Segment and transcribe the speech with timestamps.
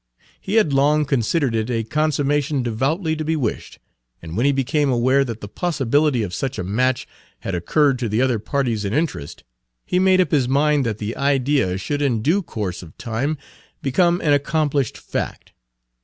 [0.41, 3.77] He had long considered it a consummation devoutly to be wished,
[4.19, 7.07] and when he became aware that the possibility of such a match
[7.41, 9.43] had occurred to the other parties in interest,
[9.85, 13.37] he made up his mind that the idea should in due course of time
[13.83, 15.51] become an accomplished fact.